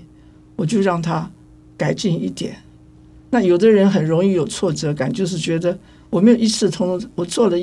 [0.56, 1.30] 我就让它
[1.76, 2.56] 改进一点。
[3.30, 5.78] 那有的人很容易有挫折感，就是觉得
[6.10, 7.56] 我没有一次通，我做了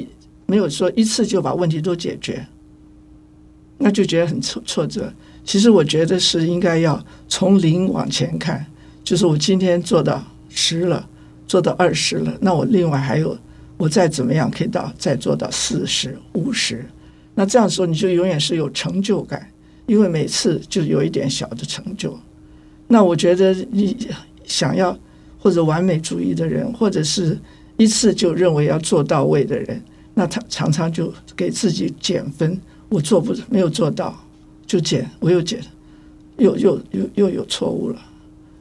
[0.45, 2.47] 没有说一次就把问题都解决，
[3.77, 5.11] 那就觉得很挫挫折。
[5.43, 8.65] 其实我觉得是应该要从零往前看，
[9.03, 11.09] 就是我今天做到十了。
[11.49, 13.35] 做到二十了，那我另外还有，
[13.75, 16.85] 我再怎么样可以到再做到四十五十，
[17.33, 19.49] 那这样说你就永远是有成就感，
[19.88, 22.15] 因为每次就有一点小的成就。
[22.88, 23.97] 那我觉得你
[24.45, 24.95] 想要
[25.39, 27.35] 或者完美主义的人，或者是
[27.77, 29.81] 一次就认为要做到位的人，
[30.13, 32.55] 那他常常就给自己减分，
[32.89, 34.15] 我做不没有做到
[34.67, 35.59] 就减，我又减，
[36.38, 37.99] 又又又又有错误了。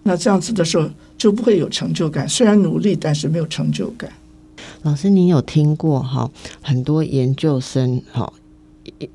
[0.02, 0.88] 那这样子的时候。
[1.18, 2.26] 就不会有成就感。
[2.26, 4.10] 虽然努力，但是没有成就感。
[4.82, 6.30] 老师，您有听过哈？
[6.62, 8.32] 很多研究生哈，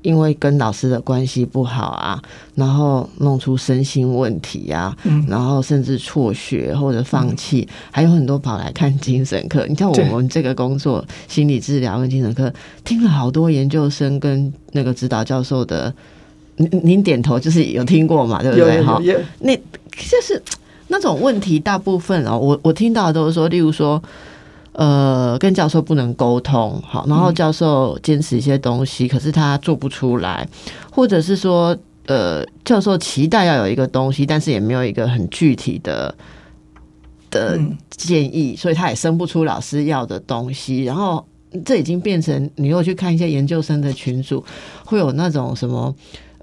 [0.02, 2.22] 因为跟老师的关系不好啊，
[2.54, 4.94] 然后弄出身心问题啊，
[5.26, 9.66] 然后甚至辍学或者放弃，还有很多跑来看精神科。
[9.66, 12.52] 你像我们这个工作，心理治疗跟精神科，
[12.84, 15.92] 听了好多研究生跟那个指导教授的，
[16.56, 18.42] 您您点头就是有听过嘛？
[18.42, 18.82] 对不对？
[18.82, 19.00] 哈，
[19.40, 20.42] 那就是。
[20.88, 24.00] 那种问题大部分哦，我我听到的都是说，例如说，
[24.72, 30.46] 呃，跟教授不能沟通，好，然后教授坚持一些东西，可是他做不出来，
[30.90, 36.14] 或者是说，呃，教授期待要有一个东西，但是也没有一个很具体的
[37.30, 37.58] 的
[37.90, 41.26] 建议，所以他也生不出老师要的东西，然后
[41.64, 44.44] 这已经变成你如果去看一些研究生的群组，
[44.84, 45.94] 会有那种什么。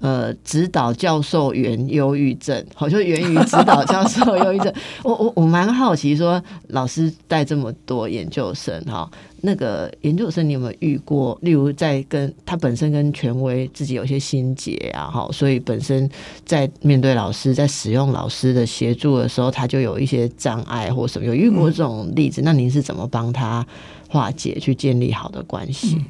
[0.02, 4.74] 呃，指导教授源忧郁症，好像源于指导教授忧郁症。
[5.04, 9.08] 我我我蛮好奇，说老师带这么多研究生哈，
[9.42, 11.38] 那个研究生你有没有遇过？
[11.42, 16.10] 例如在跟他本身跟权威自己有些心结啊，哈，所以本身
[16.44, 21.24] 在面对老师，在使用老师的协助的时候，他就有一些障碍或什么。
[21.24, 22.42] 有遇过这种例子？
[22.44, 23.64] 那您是怎么帮他
[24.08, 26.04] 化解，去建立好的关系？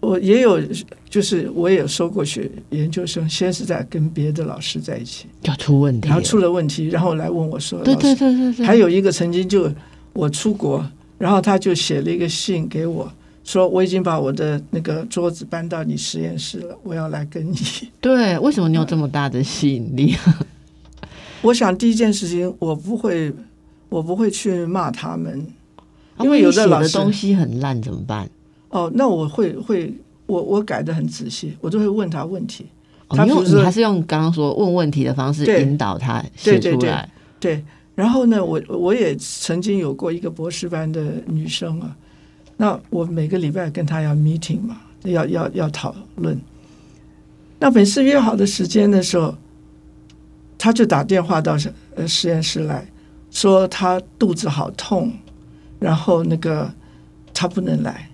[0.00, 0.60] 我也有，
[1.08, 9.70] 就是我也有收过学研究生，先是在跟别的老师在一起，要出问题，然后出了问题，然后来问我说：“对对对对对。”还有一个曾经就
[10.12, 10.84] 我出国，
[11.18, 13.12] 然后他就写了一个信给我，
[13.44, 17.56] 说：“我已经把我的那个桌子搬到你实验室了，我要来跟你。
[18.00, 20.16] ”对，为什么你有这么大的吸引力？
[21.42, 23.32] 我想第一件事情，我不会，
[23.88, 25.46] 我不会去骂他们，
[26.16, 28.30] 啊因为有的老师东西很烂怎么办？
[28.70, 29.94] 哦，那我会会
[30.26, 32.66] 我我改的很仔细，我都会问他问题。
[33.08, 36.94] 他哦、你还是用刚刚说问问题的方式对引导他对对对。
[37.40, 41.96] 对，然后呢，我我也曾经有过一个博士班的女生啊，
[42.58, 46.38] 那我每个礼拜跟她要 meeting 嘛，要要要讨论。
[47.58, 49.34] 那每次约好的时间的时候，
[50.58, 51.56] 她就打电话到
[51.96, 52.86] 呃实验室来
[53.30, 55.10] 说她肚子好痛，
[55.78, 56.70] 然后那个
[57.32, 58.09] 她不能来，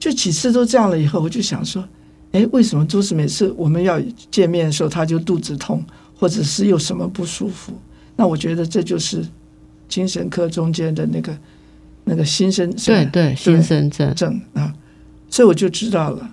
[0.00, 1.86] 就几次都这样了以后，我就想说，
[2.32, 5.84] 哎，为什么都是每次我们要见面的时候，他就肚子痛，
[6.18, 7.74] 或者是有什么不舒服？
[8.16, 9.22] 那我觉得这就是
[9.88, 11.38] 精神科中间的那个
[12.04, 14.14] 那个新生对对，新生症。
[14.14, 14.74] 症啊，
[15.28, 16.30] 所以我就知道了，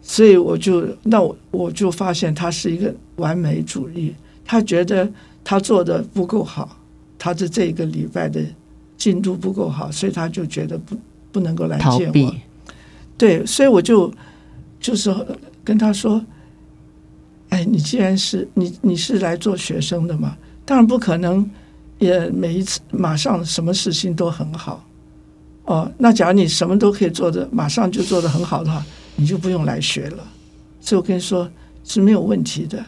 [0.00, 5.10] 所以我就那我我就发现他是一个完美主义，他觉得
[5.42, 6.78] 他做的不够好，
[7.18, 8.40] 他的这一个礼拜的
[8.96, 10.96] 进度不够好，所以他就觉得不
[11.32, 12.34] 不能够来见我。
[13.16, 14.12] 对，所以我就
[14.80, 15.14] 就是
[15.62, 16.24] 跟他说
[17.50, 21.48] ：“哎，你既然是你你是来做学生的嘛，当然不可能
[21.98, 24.84] 也每一次马上什么事情都很好。
[25.66, 28.84] 哦，那假如你什么都可以做的，马上就做的很好的话，
[29.16, 30.24] 你就不用来学了。
[30.80, 31.50] 所以我跟你说
[31.84, 32.84] 是没有问题的。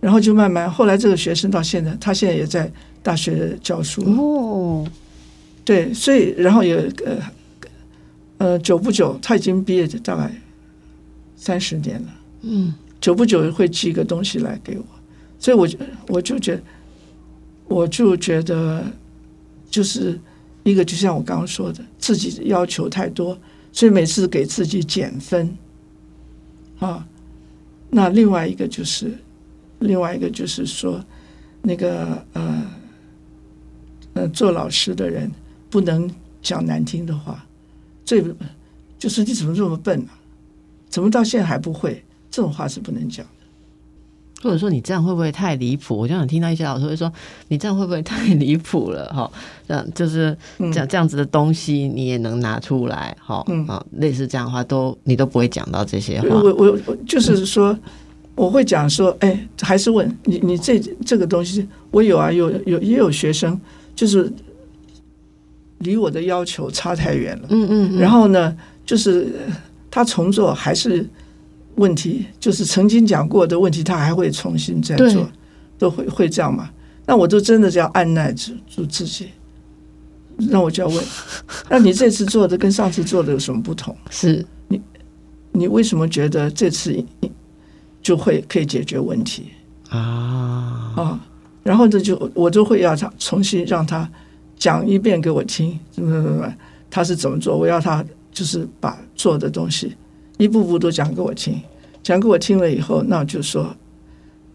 [0.00, 4.02] 然后就慢慢，后来这个学生到现在，他现在也在大学教书。
[4.16, 4.86] 哦，
[5.62, 7.18] 对，所以然后也呃
[8.40, 10.32] 呃，久不久他已经毕业大概
[11.36, 12.08] 三十年了，
[12.40, 14.84] 嗯，久不久会寄一个东西来给我，
[15.38, 16.62] 所以我就我就觉得，
[17.68, 18.82] 我就觉得
[19.70, 20.18] 就是
[20.62, 23.36] 一个就像我刚刚说的，自己要求太多，
[23.72, 25.54] 所以每次给自己减分。
[26.78, 27.06] 啊。
[27.90, 29.12] 那另外一个就是，
[29.80, 31.04] 另外一个就是说，
[31.60, 32.70] 那个呃
[34.14, 35.30] 呃，做老师的人
[35.68, 37.44] 不能讲难听的话，
[38.10, 38.24] 最
[38.98, 40.10] 就是你怎么这么笨啊？
[40.88, 42.02] 怎么到现在还不会？
[42.28, 43.32] 这种话是不能讲的。
[44.42, 45.96] 或者说你这样会不会太离谱？
[45.96, 47.12] 我就想听到一些老师会说，
[47.46, 49.06] 你这样会不会太离谱了？
[49.14, 49.30] 哈，
[49.68, 56.28] 这样就是嗯这样这样子的东西你也能拿出来，哈，嗯啊，类似这样的话都你都不会讲到这些话。
[56.30, 57.78] 我我我就是说，
[58.34, 63.58] 我会讲说，哎，还是问你，你这这个东西，我有啊，有有也有学生
[63.94, 64.32] 就是
[65.80, 69.54] 离我的要求差太远了，嗯嗯，嗯然后呢，就是呃
[69.90, 71.06] 他重做还是
[71.74, 75.28] 问题，就是曾经讲过的问题，他还会重新再做，
[75.78, 76.70] 都会会这样嘛？
[77.06, 79.28] 那我就真的是要按耐住住自己。
[80.36, 81.04] 那我就要问，
[81.68, 83.94] 那你这次做的跟上次做的有什么不同？
[84.10, 84.80] 是你
[85.52, 87.30] 你为什么觉得这次你
[88.02, 89.48] 就会可以解决问题
[89.90, 91.20] 啊，啊？
[91.62, 94.10] 然后这就我就会要他重新让他
[94.60, 96.54] 讲一遍给我听，怎么怎么，
[96.88, 97.56] 他是怎么做？
[97.56, 99.96] 我要他就是把做的东西
[100.38, 101.60] 一步步都讲给我听，
[102.02, 103.74] 讲给我听了以后，那我就说，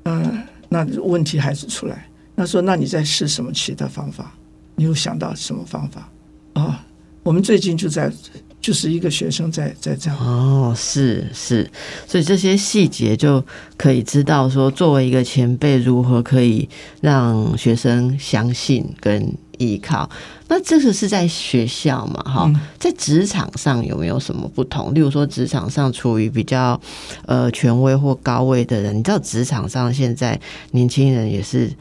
[0.03, 2.07] 嗯、那问题还是出来。
[2.35, 4.31] 那说，那你在试什么其他方法？
[4.75, 6.09] 你有想到什么方法？
[6.53, 6.85] 啊，
[7.23, 8.11] 我们最近就在
[8.59, 10.19] 就是一个学生在在这样。
[10.19, 11.69] 哦，是是，
[12.05, 13.43] 所以这些细节就
[13.77, 16.67] 可以知道说，作为一个前辈，如何可以
[17.01, 20.09] 让学生相信跟依靠。
[20.47, 24.93] 那这个是在学校嘛，哈、嗯在职场上有没有什么不同？
[24.93, 26.79] 例如说，职场上处于比较
[27.25, 30.39] 呃权威或高位的人，你知道，职场上现在
[30.71, 31.71] 年轻人也是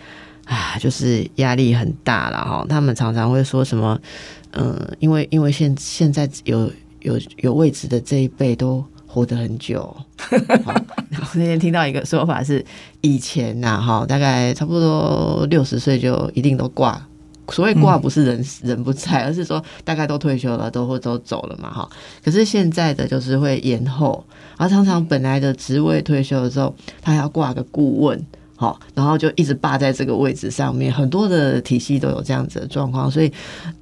[0.47, 2.65] 啊，就是压力很大了哈。
[2.69, 3.99] 他们常常会说什么，
[4.53, 9.95] 嗯、因为因为现现在有有有位置的这一辈都活得很久。
[10.65, 10.75] 好
[11.11, 12.65] 然后那天听到一个说法是，
[13.03, 17.07] 以前呐、哈，大概差不多六十岁就一定都挂。
[17.51, 21.89] 所谓挂不是人、人不在，而是说大概都退休了，都或都走了嘛哈。
[22.25, 24.25] 可是现在的就是会延后，
[24.59, 28.25] 然后常常本来的职位退休的时候，他要挂个顾问。
[28.57, 33.31] 好，然后就一直霸在这个位置上面，很多的体系都有这样子的状况，所以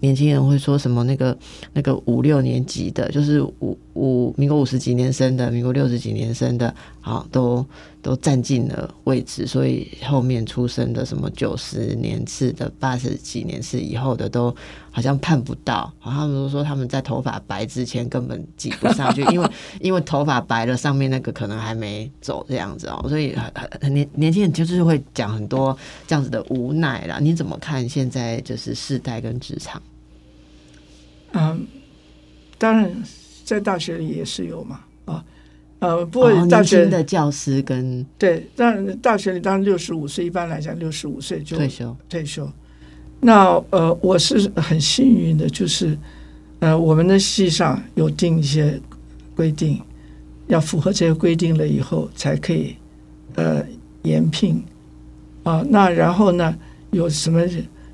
[0.00, 1.36] 年轻人会说什么那个
[1.74, 7.64] 那个五六年级的，就是五五民国五十几年生的，民国六十几年生的，好都
[8.00, 14.54] 都占尽了位置，所以后面出生的什么九十年次的、八十几年次以后的，都
[14.90, 15.92] 好像盼不到。
[15.98, 19.50] 好，他们都说他们在头发白之前根本挤不上去，因为
[19.80, 25.76] 因为头发白了，上面那个可能还没走这样子哦，所以很很很年年轻人就是会讲很多
[26.06, 27.18] 这样子的无奈啦。
[27.20, 29.82] 你怎么看现在就是世代跟职场？
[31.34, 31.66] 嗯，
[32.58, 32.90] 当然
[33.52, 35.24] 在大学里也是有嘛啊，
[35.80, 42.50] 呃，不过大学、轻的教师跟对，当然大学里当然六十五岁，一般来讲六十五岁就退休，退休。
[43.20, 45.98] 那呃，我是很幸运的，就是
[46.60, 48.80] 呃，我们的系上有定一些
[49.36, 49.78] 规定，
[50.46, 52.74] 要符合这些规定了以后才可以
[53.34, 53.62] 呃
[54.02, 54.62] 延聘
[55.42, 55.62] 啊。
[55.68, 56.56] 那然后呢，
[56.90, 57.42] 有什么？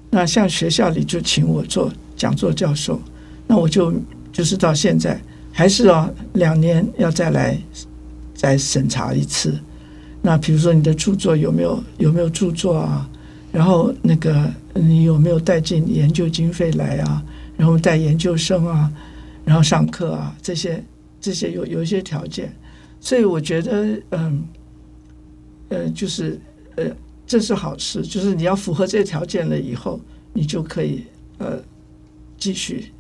[0.09, 2.99] 那像学校里就请我做讲座教授，
[3.47, 3.93] 那我就
[4.33, 5.21] 就是到现在
[5.59, 7.61] 还是要两年要再来
[8.33, 9.59] 再审查一次。
[10.23, 13.11] 那比如说你的著作有没有有没有著作啊？
[13.51, 17.21] 然后那个你有没有带进研究经费来啊？
[17.57, 18.89] 然后带研究生啊，
[19.45, 20.81] 然后上课啊，这些
[21.21, 22.55] 这些有有一些条件，
[23.01, 24.45] 所以我觉得嗯
[25.71, 26.41] 呃就是
[26.77, 26.85] 呃
[27.27, 29.99] 这是好事，就是你要符合这些条件了以后，
[30.33, 31.03] 你就可以
[31.39, 31.61] 呃
[32.39, 32.93] 继续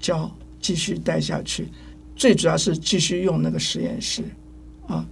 [0.00, 1.68] 教，继续带下去。
[2.16, 4.24] 最主要是继续用那个实验室
[4.88, 5.06] 啊。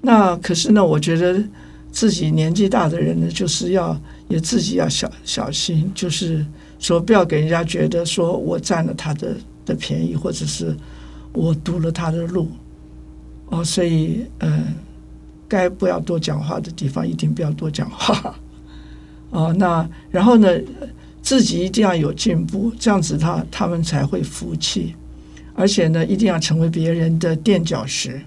[0.00, 1.42] 那可是呢，我觉得
[1.90, 6.44] 自己年纪大的人呢，就是要也自己要小小心，就是
[6.78, 10.76] 说不要给人家觉得说我占了他的的便宜，或者是
[11.32, 12.48] 我堵了他的路
[13.46, 13.64] 哦。
[13.64, 14.74] 所以，嗯，
[15.48, 18.36] 该不要多讲话的地方，一定不要多讲话
[19.30, 19.52] 哦。
[19.58, 20.48] 那然后呢，
[21.22, 24.94] 自己一定要有进步，这样子他他们才会服气，
[25.56, 28.20] 而且呢，一定要成为别人的垫脚石。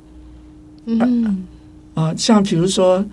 [0.85, 1.45] 嗯，
[1.93, 3.05] 啊，像比如说，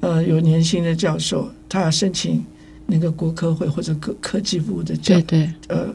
[0.00, 2.44] 呃，有年轻的教授，他要申请
[2.84, 5.88] 那个国科会或者科科技部的教对，对，呃，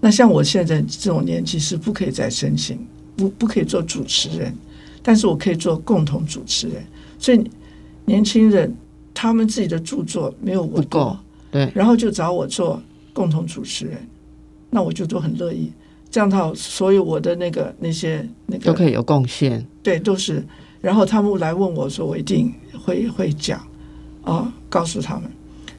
[0.00, 2.78] 那像我现在这种年纪是不可以再申请，
[3.16, 4.54] 不不可以做主持人，
[5.02, 6.82] 但是我可以做共同主持人。
[7.18, 7.50] 所以
[8.06, 8.74] 年轻人
[9.12, 13.98] 他们自己的著作没有我不够多，对，然后就找我做共同主持人，
[14.70, 15.70] 那我就都很乐意。
[16.10, 19.64] 这样的话，所有我的那个那些那个都可以有贡献。
[19.82, 20.44] 对，都是。
[20.80, 22.52] 然后他们来问我说，我一定
[22.84, 23.60] 会会讲
[24.22, 25.30] 啊，告诉他们。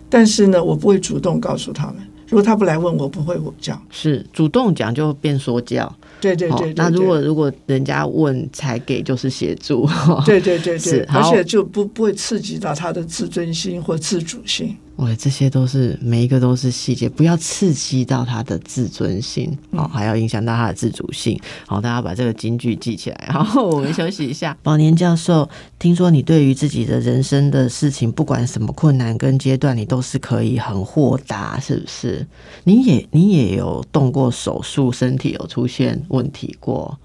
[0.10, 1.96] 但是呢，我不会主动告诉他们。
[2.28, 3.82] 如果他不来问我，不会我讲。
[3.90, 9.86] 是主动讲就变说教，哦对对对对那如果如果人家问才给，就是协助。
[10.26, 14.74] 对对对对 是，而且就不不会刺激到他的自尊心或自主性。
[14.98, 21.40] 喂，这些都是每一个都是细节，不要刺激到他的自尊心哦，还要影响到他的自主性。
[21.66, 23.26] 好，大家把这个金句记起来。
[23.28, 24.56] 然后我们休息一下。
[24.62, 25.50] 宝年教授，
[25.80, 32.28] 听说你对于自己的人生的事情，不管什么困难跟阶段，你都是可以很豁达，是不是？
[32.66, 37.00] 你也你也有动过手术，身体有出现问题过。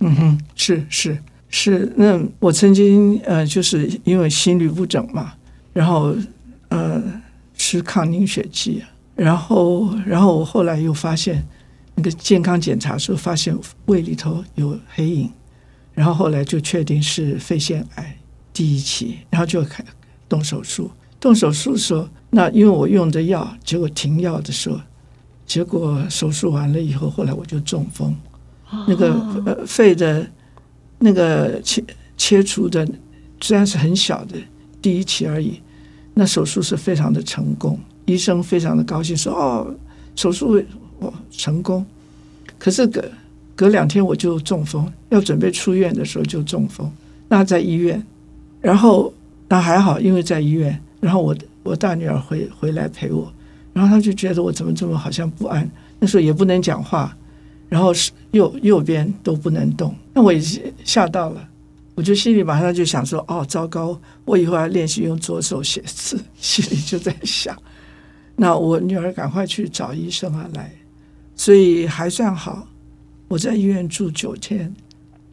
[0.00, 1.16] 嗯哼，是是
[1.48, 1.92] 是。
[1.96, 5.34] 那我曾经呃，就是因为心律不整嘛，
[5.72, 6.14] 然后
[6.68, 7.00] 呃
[7.66, 8.80] 吃抗凝血剂，
[9.16, 11.44] 然后然后我后来又发现
[11.96, 13.52] 那个健康检查时候发现
[13.86, 15.28] 胃里头有黑影，
[15.92, 18.16] 然后后来就确定是肺腺癌
[18.52, 19.84] 第一期，然后就开
[20.28, 20.88] 动手术。
[21.18, 24.78] 动手术的时候，那因为我用的药，结果停药的时候，
[25.44, 28.14] 结果手术完了以后，后来我就中风。
[28.86, 29.12] 那个
[29.44, 30.24] 呃肺的
[31.00, 31.82] 那个切
[32.16, 32.88] 切除的
[33.40, 34.36] 虽然是很小的
[34.80, 35.60] 第一期而已，
[36.18, 39.74] 那手术是非常的成功，医生非常的高兴说哦
[40.14, 40.58] 手术
[41.00, 41.84] 哦成功，
[42.58, 43.04] 可是隔
[43.54, 46.90] 隔两天我就中风，要准备出院的时候就中风，
[47.28, 48.02] 那在医院，
[48.62, 49.12] 然后
[49.46, 53.30] 那还好，因为在医院，然后我我大女儿回回来陪我，
[53.74, 57.14] 然后她就觉得我怎么这么好像不安，那时候也不能讲话。
[57.68, 60.40] 然后是右右边都不能动，那我也
[60.84, 61.48] 吓到了，
[61.96, 67.56] 我就心里马上就想说：哦，糟糕，我以后要练习用左手写字，心里就在想。
[68.36, 70.70] 那我女儿赶快去找医生啊来，
[71.34, 72.68] 所以还算好。
[73.28, 74.72] 我在医院住九天，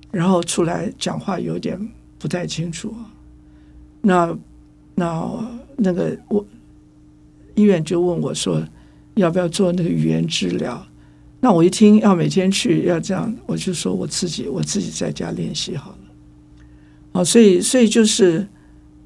[0.09, 1.77] 然后出来讲话有点
[2.17, 2.95] 不太清楚。
[4.01, 4.35] 那
[4.95, 6.45] 那那个我
[7.55, 8.63] 医院就问我说，
[9.15, 10.81] 要不要做那个语言治疗？
[11.41, 15.97] 那我一听要每天去要这样，我就说我自己我自己在家练习好了。
[17.13, 18.45] 哦，所以所以就是，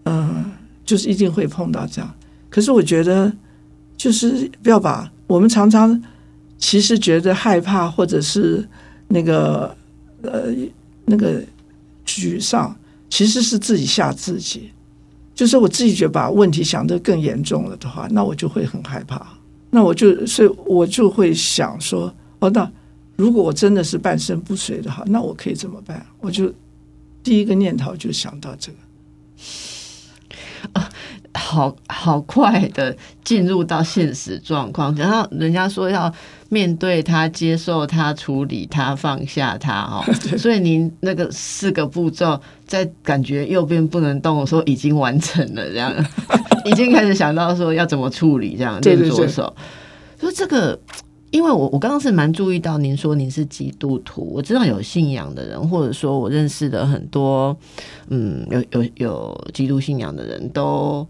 [0.05, 0.51] 嗯、
[0.83, 2.15] 就是一定会碰到这样。
[2.49, 3.31] 可是我觉得，
[3.95, 6.01] 就是不要把我们常常
[6.57, 8.67] 其实觉得害怕或者是
[9.07, 9.75] 那个
[10.23, 10.51] 呃
[11.05, 11.43] 那个
[12.05, 12.75] 沮丧，
[13.09, 14.71] 其实是自己吓自己。
[15.35, 19.23] 就是我自己觉得把问题想得更严重了的话，那我就会很害怕。
[19.69, 22.12] 那我就所以我就会想说。
[22.39, 22.71] 哦，那
[23.15, 26.05] 如果我真的是半身不遂的话，那我可以怎么办？
[26.19, 26.53] 我就
[27.28, 28.78] 第一个念头就想到这个。
[31.34, 36.12] 好好快的进入到现实状况，然后人家说要
[36.48, 40.02] 面对他、接受他、处理他、放下他哦，
[40.40, 45.94] 所以您那个四个步骤，在感觉右边不能动的时候已经完成了，这样
[46.63, 49.54] 已经开始想到说要怎么处理，这样对对对练左手。
[50.19, 50.80] 说这个，
[51.32, 57.56] 因为我我刚刚是蛮注意到您说您是基督徒，我知道有信仰的人，或者说我认识的很多，
[58.10, 61.08] 嗯，有有有基督信仰的人都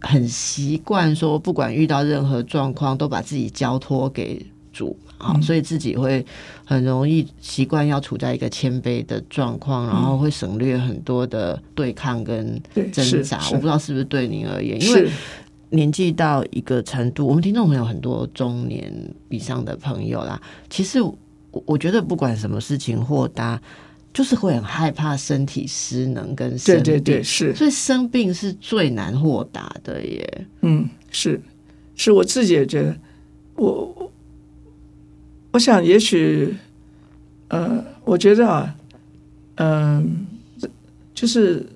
[0.00, 4.96] 很习惯说，不管遇到任何状况，都把自己交托给主。
[5.18, 6.22] 啊、嗯所以自己会
[6.62, 12.60] 很容易习惯要处在一个谦卑的状况，然后会省略很多的对抗跟
[12.92, 13.40] 挣扎。
[13.50, 15.10] 我不知道是不是对您而言，因为是
[15.70, 18.92] 年纪到一个程度，我们听众朋友很多中年
[19.28, 20.40] 以上的朋友啦，
[20.70, 21.18] 其实我
[21.64, 23.60] 我觉得不管什么事情豁达，
[24.12, 30.46] 就是会很害怕身体失能跟生病，对对对是，所以生病是最难豁达的耶。
[30.62, 31.40] 嗯，是，
[31.94, 32.96] 是我自己也觉得，
[33.56, 34.12] 我我
[35.52, 36.54] 我想也许，
[37.48, 38.76] 呃，我觉得啊，
[39.56, 40.26] 嗯、
[40.58, 40.68] 这
[41.14, 41.66] 就是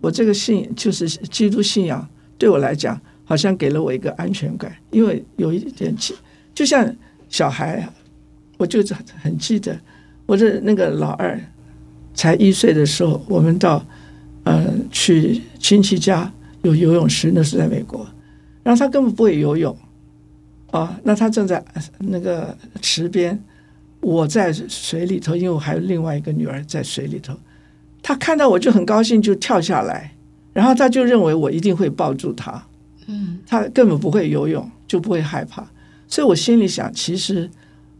[0.00, 2.08] 我这个信，就是基督信仰，
[2.38, 6.14] 对我来讲，好像给了我一个安全感，因为有一点气，
[6.54, 6.90] 就像
[7.28, 7.92] 小孩啊，
[8.56, 8.82] 我就
[9.22, 9.78] 很记得
[10.24, 11.38] 我的那个老二
[12.14, 13.84] 才一岁的时候，我们到
[14.44, 18.06] 呃去亲戚家有游泳池，那是在美国，
[18.62, 19.76] 然后他根本不会游泳
[20.70, 21.62] 啊，那他正在
[21.98, 23.38] 那个池边，
[24.00, 27.34] 我在水里头，因为我还有另外一个女儿在水里头，
[28.02, 30.14] 他看到我就很高兴，就跳下来，
[30.54, 32.64] 然后他就认为我一定会抱住他，
[33.08, 35.66] 嗯，他根本不会游泳，就不会害怕，
[36.06, 37.50] 所以我心里想，其实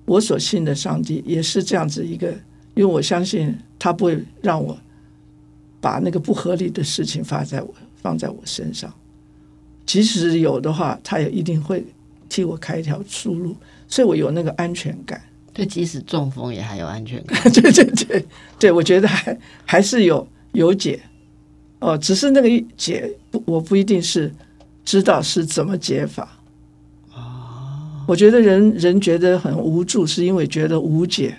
[0.05, 2.29] 我所信的上帝也是这样子一个，
[2.75, 4.79] 因为我相信他不会让我
[5.81, 8.93] 把那个不合理的事情发在我放在我身上，
[9.87, 11.85] 即使有的话，他也一定会
[12.29, 13.57] 替我开一条出路，
[13.89, 15.21] 所以我有那个安全感。
[15.55, 17.43] 对，即使中风也还有安全感。
[17.51, 18.27] 对对对
[18.59, 21.01] 对，我觉得还还是有有解
[21.81, 24.33] 哦，只是那个解不，我不一定是
[24.89, 26.41] 知道是怎么解法。
[27.13, 31.37] 啊，我觉得人人觉得很无助，是因为觉得无解。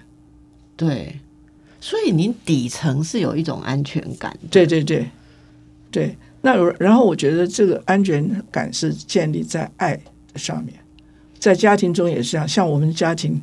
[0.77, 1.19] 对，
[1.81, 4.47] 所以您底层是有一种安全感的。
[4.51, 5.07] 对对对
[5.89, 9.99] 对，那然后我觉得这个安全感是建立在爱
[10.35, 10.75] 上面，
[11.39, 12.47] 在家庭中也是这样。
[12.47, 13.41] 像我们家庭，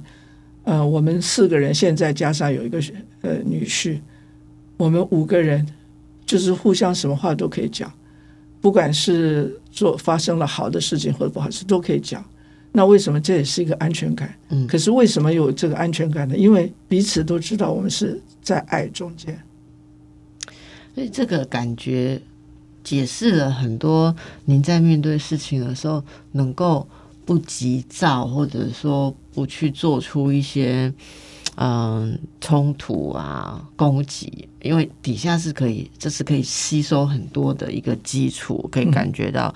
[0.63, 2.81] 呃，我们四个人，现在加上有一个
[3.23, 3.99] 呃女婿，
[4.77, 5.67] 我们五个人
[6.25, 7.93] 就是互相什么话都可以讲，
[8.67, 12.25] 不管是做发生了好的事情或者不好的事都可以讲。
[12.73, 14.35] 那为什么这也是一个安全感？
[14.49, 16.37] 嗯可是为什么有这个安全感呢？
[16.37, 19.41] 因为彼此都知道我们是在爱中间。
[20.97, 22.21] 所以这个感觉
[22.83, 24.13] 解释了很多
[24.45, 26.03] 您在面对事情的时候
[26.33, 26.89] 能够
[27.25, 30.93] 不急躁，或者说不去做出一些
[31.57, 39.55] 嗯冲突啊攻击，因为底下是可以，这是可以吸收很多的一个基础，可以感觉到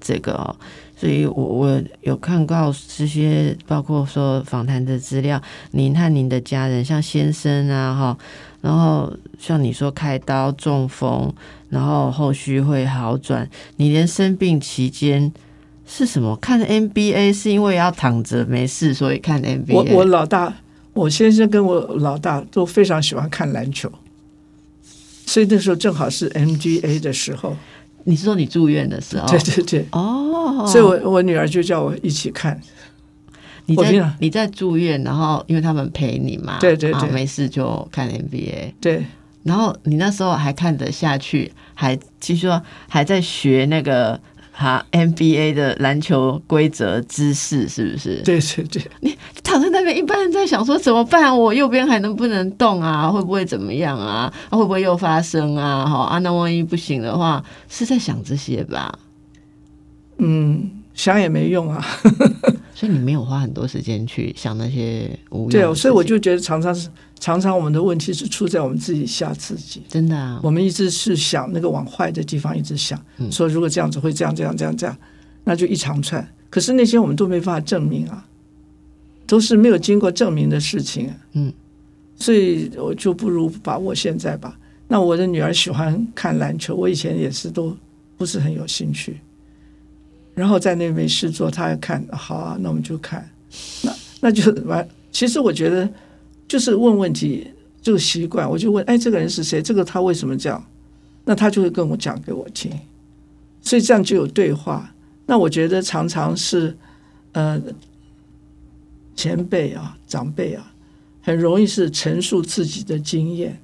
[0.00, 0.56] 这个哦。
[0.96, 5.42] 所以我我有看到这些，包括说访谈的资料，
[5.72, 8.18] 您和您的家人，像先生啊，哈，
[8.60, 11.34] 然后像你说开刀中风，
[11.68, 15.32] 然后后续会好转，你连生病期间
[15.84, 19.74] 是什么看 NBA 是因为要躺着没事，所以看 NBA。
[19.74, 20.54] 我我老大，
[20.94, 23.90] 我先生跟我老大都非常喜欢看篮球，
[25.26, 27.56] 所以那时候正好是 MGA 的时候。
[28.04, 29.28] 你是说你住院的时候？
[29.28, 32.60] 对对对，哦，所以我我女儿就叫我一起看。
[33.66, 38.72] 你在你在住院，然后因为他们陪你嘛，对对对啊没事就看 NBA。
[38.80, 39.06] 对
[39.44, 44.20] 然后你那时候还看得下去，还据说还在学那个
[44.50, 48.20] 哈 NBA 的篮球规则知识，是不是？
[48.22, 49.16] 对对对，
[49.52, 51.36] 躺在那边，一般人在想说怎么办？
[51.38, 53.10] 我右边还能不能动啊？
[53.10, 54.32] 会不会怎么样啊？
[54.48, 55.84] 啊会不会又发生啊？
[55.84, 58.98] 哈啊，那万一不行的话，是在想这些吧？
[60.16, 61.84] 嗯，想也没用啊。
[62.74, 65.74] 所以你没有花很多时间去想那些无对。
[65.74, 66.88] 所以我就觉得常常是
[67.20, 69.82] 常常我们的问题是出在我们自己吓自己。
[69.86, 74.96] 真的啊，我们一直是想那个往坏的地方一直想，嗯说如果这样子会这样这样这样这样，
[75.44, 76.26] 那就一长串。
[76.50, 78.24] 可是那些我们都没办法证明啊，
[79.26, 81.16] 都是没有经过证明的事情、啊。
[81.32, 81.52] 嗯，
[82.16, 84.58] 所以我就不如把握现在吧。
[84.88, 87.76] 那我的女儿喜欢看篮球，我以前也是都
[88.16, 89.18] 不是很有兴趣。
[90.34, 93.28] 然后在那没事做，她要看好啊，那我们就看。
[93.82, 94.86] 那那就完。
[95.10, 95.88] 其实我觉得
[96.48, 97.46] 就是问问题
[97.82, 99.60] 这个习惯，我就问，哎，这个人是谁？
[99.60, 100.62] 这个他为什么这样？
[101.24, 102.70] 那他就会跟我讲给我听。
[103.60, 104.92] 所以这样就有对话。
[105.26, 106.76] 那我觉得常常是
[107.32, 107.60] 呃
[109.14, 110.72] 前辈啊、长辈啊，
[111.20, 113.58] 很容易是陈述自己的经验，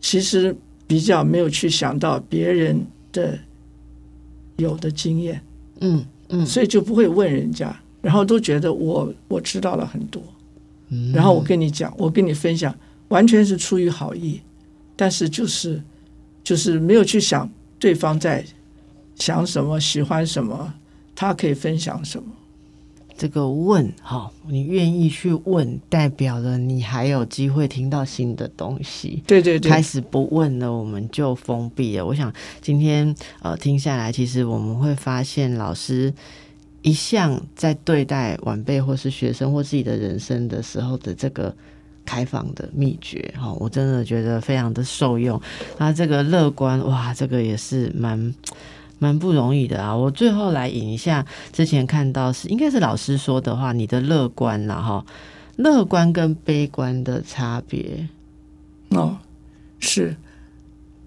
[0.00, 0.56] 其实
[0.86, 3.38] 比较没有去想到别人的
[4.56, 5.40] 有的经验，
[5.80, 10.22] 嗯嗯，所以就不会问人家，然后都觉得我我知道了很多，
[10.88, 11.12] 嗯。
[11.12, 12.74] 然后我跟你讲，我跟你分享，
[13.08, 14.40] 完全是出于好意，
[14.96, 15.82] 但是就是
[16.42, 17.48] 就是没有去想
[17.78, 18.44] 对方在
[19.16, 20.72] 想什么、喜欢什么，
[21.14, 22.28] 他可以分享什么。
[23.18, 29.22] 这个问哈，你愿意去问，代表了你还有机会听到新的东西。
[29.26, 32.04] 对对对开，始不问了，我们就封闭了。
[32.04, 36.12] 我想今天呃听下来，其实我们会发现老师
[36.82, 41.54] 一向在对待晚辈或是学生或自己的人生的时候的这个
[42.04, 45.40] 开放的秘诀哈，我真的觉得非常的受用。
[45.78, 48.34] 那这个乐观哇，这个也是蛮。
[48.98, 49.94] 蛮不容易的啊！
[49.94, 55.04] 我最后来引一下之前看到是应该是老师说的话，你的乐观了哈，
[55.56, 58.08] 乐观跟悲观的差别。
[58.90, 59.18] 哦，
[59.78, 60.16] 是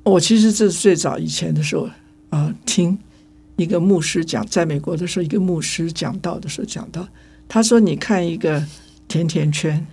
[0.03, 1.89] 我其实这是最早以前的时候
[2.29, 2.97] 啊、听
[3.55, 7.07] 一个牧师讲，在美国的时候，一个牧师讲到的时候讲到，
[7.47, 8.63] 他说：“你看一个
[9.07, 9.85] 甜甜圈，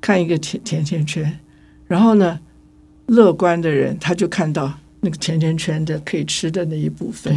[0.00, 1.40] 看一个甜甜甜圈，
[1.86, 2.38] 然后呢，
[3.06, 7.32] 乐观的人他就看到那个甜甜圈的可以吃的那一部分，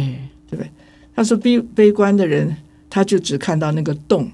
[0.48, 0.70] 对不对
[1.14, 2.56] 他说悲悲观的人
[2.88, 4.30] 他就只看到那个洞，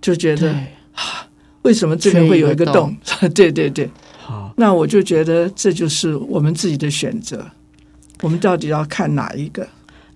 [0.00, 0.52] 就觉得
[0.92, 1.28] 啊，
[1.62, 2.96] 为什么这边会有一个洞？
[3.34, 7.44] 对对 对。”好，那我就觉得这就是我们自己的选择，
[8.22, 9.66] 我们到底要看哪一个？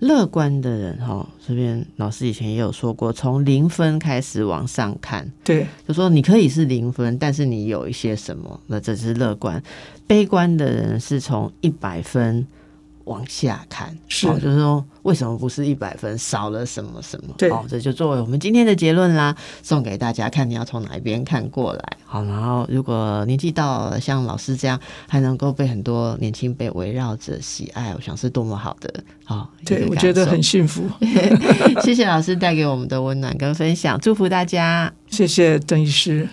[0.05, 9.61] 乐观的人哈，这边老师以前也有说过，从零分开始往上看，对就说你可以是零分，但是你有一些什么，那这是乐观。
[10.05, 12.45] 悲观的人是从一百分
[13.05, 17.33] 往下看，是哦就是说为什么不是一百分，少了什么什么？
[17.37, 21.97] 对好、这就作为我们今天的结论啦，送给大家看，你要从哪一边看过来。
[22.05, 30.89] 好，然后如果年纪到了，像老师这样，还能够被很多年轻辈围绕着喜爱，我想是多么好的好、对，我感觉得很幸福。
[31.83, 34.91] 谢谢老师带给我们的温暖跟分享，祝福大家。
[35.09, 36.27] 谢谢邓医师。